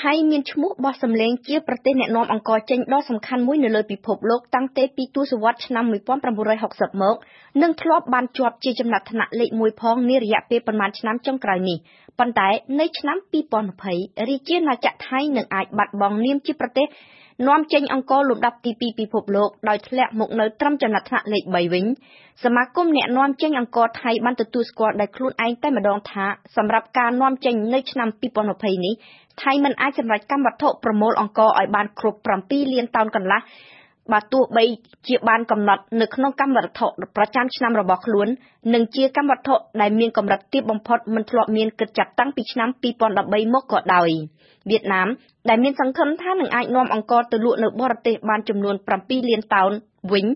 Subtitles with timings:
[0.00, 5.84] ថៃមានឈ្មោះបោះសម្លេងជាប្រទេសអ្នកនាំអង្ករចេញដ៏សំខាន់មួយនៅលើពិភពលោកតាំងតែពីទសវត្សរ៍ឆ្នាំ
[6.42, 7.16] 1960មក
[7.62, 11.78] និងធ្លាប់បានជាប់ជាចំណាត់ថ្នាក់លេខ1ផងនារយៈពេលប៉ុន្មានឆ្នាំចុងក្រោយនេះ
[12.18, 12.48] ប៉ុន្តែ
[12.80, 13.16] នៅឆ្នាំ
[13.72, 16.86] 2020រាជាណាចក្រថៃនឹងអាចបាត់បង់នាមជាប្រទេស
[17.48, 21.84] នាំចេញអង្ករលំដាប់ទី2ពិភពលោកដោយធ្លាក់មកនៅត្រឹមចំណាត់ថ្នាក់លេខ3វិញ
[22.44, 26.26] សមាគមអ្នកនាំចេញអង្ករថៃបានទទួលស្គាល់ដោយខ្លួនឯងតែម្ដងថា
[26.56, 28.08] សម្រាប់ការនាំចេញនៅឆ្នាំ
[28.46, 28.94] 2020នេះ
[29.42, 33.40] ថៃមិនអាចសម្រេចកម្មវត្ថុប្រមូលអង្ករឲ្យបានគ្រប់7លានតោនកន្លះ
[34.12, 34.64] បើទោះបី
[35.08, 36.86] ជាបានកំណត់នៅក្នុងកម្មវត្ថុ
[37.16, 38.28] ប្រចាំឆ្នាំរបស់ខ្លួន
[38.74, 42.68] និងជាកម្មវត្ថុដែលមានកម្រិតទាបបំផុតមិនធ្លាប់មានគិតចាប់តាំងពីឆ្នាំ
[43.12, 44.08] 2013មកក៏ដោយ
[44.70, 45.08] វៀតណាម
[45.48, 49.70] ដែលមានសង្ឃឹមថានឹងអាចនាំអង្ករទៅលក់នៅបរទេសបានចំនួន7លានតោន
[50.12, 50.26] វិញ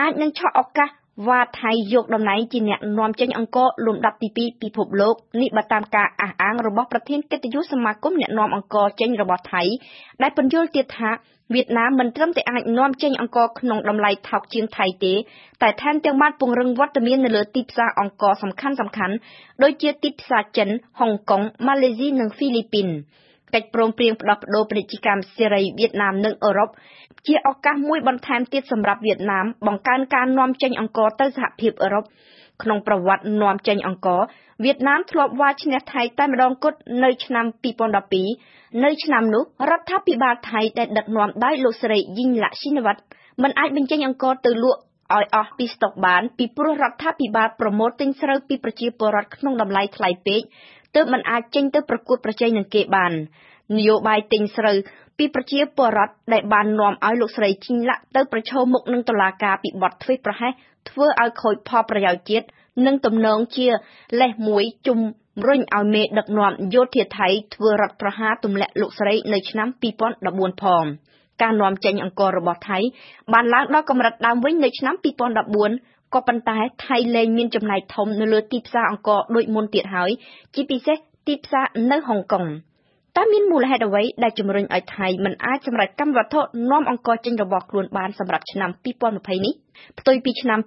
[0.00, 0.88] អាចនឹងឆក់ឱកាស
[1.24, 9.62] វ៉ាថៃយកតំណែងជាអ្នកនាំចេញអង្ករលំដាប់ទី2ពិភពលោកនេះបើតាមការអះអាងរបស់ប្រធានកិត្តិយសសមាគមអ្នកនាំអង្ករចេញរបស់ថៃ
[10.22, 11.10] ដែលពន្យល់ទៀតថា
[11.54, 15.14] វៀតណាមមិនត្រឹមតែអាចនាំចេញអង្ករក្នុងតម្លៃថោកជាងថៃទេ
[15.62, 18.68] តែថែមទាំងបានពង្រឹងវត្តមាននៅលើទីផ្សារអង្ករសំខា
[19.08, 19.18] ន់ៗ
[19.62, 22.88] ដូចជាទីផ្សារចិន ហុងកុង ម៉ាឡេស៊ីនិងហ្វីលីពីន
[23.56, 26.70] កិច្ចព្រមព្រៀងផ្ដោះប្ដូរពាណិជ្ជកម្មសេរីវៀតណាមនិងអឺរ៉ុប
[27.26, 32.04] ជាឱកាសមួយបន្ថែមទៀតសម្រាប់វៀតណាមបង្កើនការនាំចេញអង្ករទៅសហភាពអឺរ៉ុប
[32.62, 34.20] ក្នុងប្រវត្តិនាំចេញអង្ករ
[34.64, 37.46] វៀតណាមធ្លាប់វាយឈ្នះថៃតែម្ដងគត់នៅឆ្នាំ
[38.14, 43.00] 2012នៅឆ្នាំនោះរដ្ឋាភិបាលថៃដែលដឹកនាំដោយលោកស្រីយីងឡាក់ស៊ីនវ៉ាត់
[43.42, 44.80] មិនអាចបញ្ចេញអង្ករទៅលក់
[45.14, 50.42] ឲ្យអស់ពីស្តុកបានពីព្រោះរដ្ឋាភិបាលប្រមូលទិញស្រូវពីប្រជាពលរដ្ឋក្នុងតម្លៃថ្លៃពេក
[50.94, 53.12] ទើបមិនអាចចេញទៅប្រកួតប្រជែងនឹងគេបាន
[53.76, 54.76] នយោបាយទិញស្រូវ
[55.18, 60.52] ពីប្រជាពលរដ្ឋដែលបាននាំឲ្យលោកស្រីជីងឡាក់ទៅប្រឈមមុខនឹងតុលាការពីបទធ្វេសប្រហែស
[60.88, 62.46] ធ្វើឲ្យខូចផលប្រយោជន៍ជាតិ
[62.86, 63.68] និងទំនងជា
[64.20, 64.98] លេសមួយជំ
[65.46, 69.68] រុញឲ្យមេដឹកនាំយោធាថៃធ្វើរដ្ឋប្រហារទម្លាក់លោកស្រីនៅឆ្នាំ
[70.14, 70.84] 2014ផង
[71.42, 72.78] ការនាំចេញអង្កររបស់ថៃ
[73.32, 74.94] បានឡើងដល់កម្រិតដើមវិញនៅឆ្នាំ
[75.56, 80.10] 2014 ក៏ប៉ុន្តែថៃលែងមានចំណាយធំនៅលើទីផ្សារអង្ករដូចមុនទៀតហើយ
[80.54, 82.46] ជាពិសេសទីផ្សារនៅហុងកុង
[83.16, 88.70] តើមានមូលហេតុអ្វីដែលជំរុញឲ្យថៃមិនអាចសម្រេចកម្មវត្ថុនាំអង្ករចេញរបស់ខ្លួនបានសម្រាប់ឆ្នាំ
[89.04, 89.54] 2020នេះ
[89.98, 90.58] ផ្ទុយពីឆ្នាំ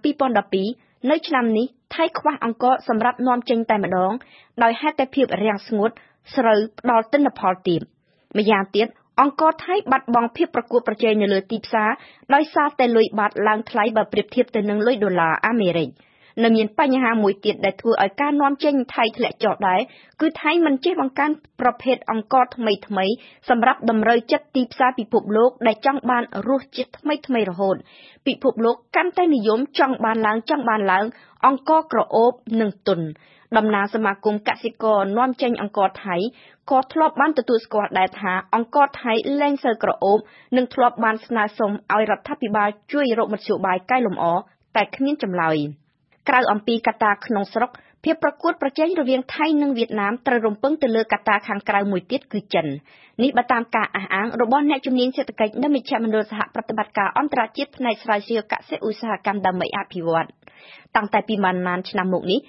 [0.52, 1.66] 2012នៅឆ្នាំនេះ
[1.96, 4.12] ថៃខ្វះអង្ករសម្រាប់នាំចេញតែម្ដង
[4.64, 5.90] ដោយហេតុតែភាពរាំងស្ងួត
[6.35, 7.81] ស្រូវផ្ដល់ទិន្នផលទាប
[8.38, 8.88] ម្យ៉ាងទៀត
[9.22, 11.90] អង្គរថៃបាត់បង់ភាពប្រកួតប្រជែងនៅលើទីផ្សារ
[12.34, 15.90] ដោយសារតែលុយបាតឡើងថ្លៃបើប្រៀបធៀបទៅនឹងលុយដុល្លារអាមេរិក។
[16.44, 19.79] នៅមានបញ្ហាមួយទៀតដែលធ្វើឲ្យការនាំចេញថៃធ្លាក់ចុះដែរ
[20.22, 21.31] គឺថៃមិនចេះបង្កើន
[21.62, 23.06] ប្រភេទអង្ករថ្មីថ្មី
[23.50, 27.75] សម្រាប់តម្រូវចិត្តទីផ្សារពិភពលោកដែលចង់បានរសជាតិថ្មីថ្មីរហូត
[28.28, 31.06] ពិភពលោកកាន់តែនិយមចង់បានឡើងចង់បានឡើង
[31.46, 32.31] អង្ករក្រអូប
[32.62, 33.00] និងទុន
[33.58, 36.16] តំណាងសមាគមកសិករនាំចេញអង្ករថៃ
[36.72, 40.20] ក៏ធ្លាប់បានទទួលស្គាល់ដែរថាអង្ករថៃលែងសូវក្រអូប
[40.58, 44.26] និងធ្លាប់បានស្នើសុំឲ្យរដ្ឋាភិបាលជួយរកមធ្យោបាយកែលម្អ
[44.76, 45.58] តែគ្មានចម្លើយ។
[46.30, 47.70] ក្រៅអំពីកត្តាក្នុងស្រុក
[48.04, 52.66] ភាពប្រកួតប្រជែងរវាងថៃនិងវៀតណាមត្រូវរំពឹងទៅលើកត្តាខាងក្រៅមួយទៀតគឺចិន
[53.24, 60.28] នេះបើតាមការអះអាងរបស់អ្នកជំនាញសេដ្ឋកិច្ចនៅមជ្ឈមណ្ឌលសហប្រតិបត្តិការអន្តរជាតិផ្នែកស្រាវជ្រាវកសិឧស្សាហកម្មដើម្បីអភិវឌ្ឍ
[60.96, 62.40] តាំងតែពីប៉ុន្មានឆ្នាំមកនេះ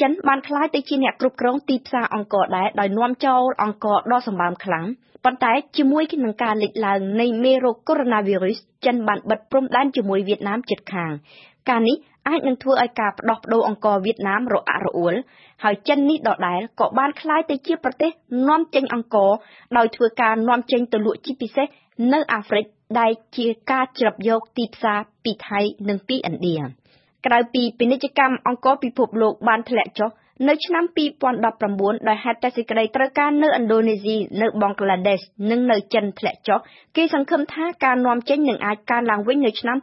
[0.00, 4.86] ចិនបានក្លាយទៅជាអ្នកគ្រប់គ្រងទីផ្សារអង្ករដែរដោយនាំចូលអង្ករដ៏សម្បើមខ្លាំង
[5.24, 11.12] ប៉ុន្តែជាមួយនឹងការលេចឡើងនៃមេរោគកូវីដ -19 ចិនបានបិទព្រំដែនជាមួយវៀតណាមជិតខាង
[11.68, 11.96] ការនេះ
[12.28, 15.14] អាចនឹងធ្វើឲ្យការផ្ដោះប្ដូរអង្ករវៀតណាមរអាក់រអួល
[15.64, 18.10] ហើយចិននេះដដែលក៏បានក្លាយទៅជាប្រទេស
[18.48, 19.32] នាំចេញអង្ករ
[19.76, 21.66] ដោយធ្វើការនាំចេញទៅលក់ជាពិសេស
[22.12, 22.64] នៅអាហ្វ្រិក
[23.00, 26.58] ដែលជាការជ្រាបយកទីផ្សារពីថៃនិងពីឥណ្ឌា
[27.26, 30.10] ក្រៅពីពាណិជ្ជកម្មអង្ករពិភពលោកបានធ្លាក់ចុះ
[30.48, 30.84] នៅឆ្នាំ
[31.46, 35.20] 2019 ដោយហេតុតែសេចក្តីត្រូវការនៅឥណ្ឌូនេស៊ី នៅបង់ក្លាដេស
[35.50, 36.58] និងនៅចិនធ្លាក់ចុះ
[36.96, 39.76] គេសង្ឃឹមថាការនាំចេញនឹងអាចកើនឡើងវិញនៅឆ្នាំ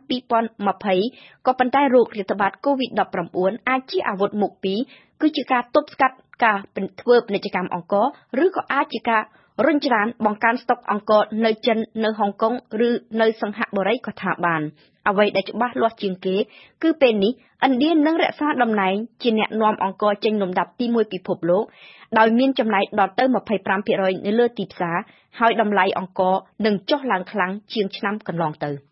[0.72, 4.80] 2020 ក៏ប៉ុន្តែโรគរាតត្បាត COVID-19 អាចជាអាវុធមុខពីរ
[5.22, 6.58] គឺជាការទប់ស្កាត់ការ
[7.02, 8.06] ធ្វើពាណិជ្ជកម្មអង្ករ
[8.44, 9.24] ឬក៏អាចជាការ
[9.66, 12.54] រុញច្រានបង្កើនស្តុកអង្ករនៅចិននៅហុងកុង
[12.88, 12.90] ឬ
[13.22, 14.62] នៅសិង្ហបុរីក៏ថាបាន
[15.10, 16.36] អ្វីដែលច្បាស់លាស់ជាងគេ
[16.84, 17.32] គឺពេលនេះ
[17.66, 21.64] ឥណ្ឌានឹងរក្សាតំណែងជាអ្នកនាំអង្ករចេញលំដាប់ទី1ពិភពលោក
[22.18, 23.24] ដោយមានចំណែកដល់ទៅ
[23.76, 24.98] 25%នៅលើទីផ្សារ
[25.40, 26.36] ហើយតម្លៃអង្ករ
[26.66, 28.72] នឹងចុះឡើងខ្លាំងជាងឆ្នាំកន្លងទៅ។